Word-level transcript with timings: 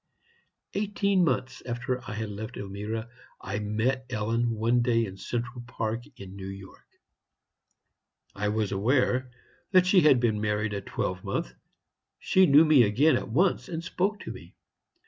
"Eighteen 0.73 1.23
months 1.23 1.61
after 1.63 2.01
I 2.09 2.13
had 2.13 2.31
left 2.31 2.57
Elmira, 2.57 3.07
I 3.39 3.59
met 3.59 4.07
Ellen 4.09 4.49
one 4.49 4.81
day 4.81 5.05
in 5.05 5.15
Central 5.15 5.61
Park, 5.61 6.05
in 6.17 6.35
New 6.35 6.47
York. 6.47 6.87
I 8.33 8.49
was 8.49 8.71
aware 8.71 9.29
that 9.73 9.85
she 9.85 10.01
had 10.01 10.19
been 10.19 10.41
married 10.41 10.73
a 10.73 10.81
twelve 10.81 11.23
month. 11.23 11.53
She 12.17 12.47
knew 12.47 12.65
me 12.65 12.81
again 12.81 13.15
at 13.15 13.29
once, 13.29 13.69
and 13.69 13.83
spoke 13.83 14.19
to 14.21 14.31
me. 14.31 14.55